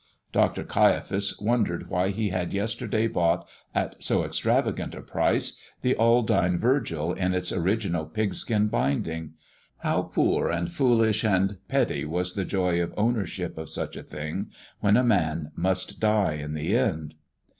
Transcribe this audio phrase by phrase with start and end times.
[0.31, 0.63] Dr.
[0.63, 7.13] Caiaphas wondered why he had yesterday bought, at so extravagant a price, the Aldine Virgil
[7.13, 9.35] in its original pigskin binding.
[9.83, 14.49] How poor and foolish and petty was the joy of ownership of such a thing
[14.79, 17.13] when a man must die in the end!